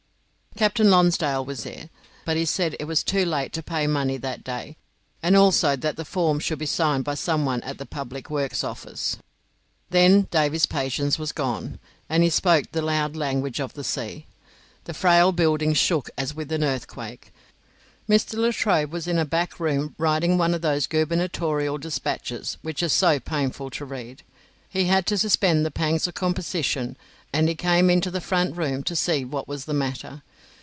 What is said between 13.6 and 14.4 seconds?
of the sea.